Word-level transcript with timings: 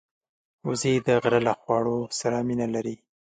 وزې 0.67 0.93
د 1.05 1.07
غره 1.21 1.39
له 1.47 1.53
خواړو 1.61 1.97
سره 2.19 2.37
مینه 2.47 2.67
لري 2.75 2.95